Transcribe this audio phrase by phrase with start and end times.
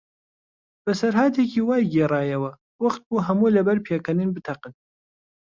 [0.85, 2.51] بەسەرهاتێکی وای گێڕایەوە،
[2.83, 4.73] وەختبوو هەموو لەبەر پێکەنین بتەقن.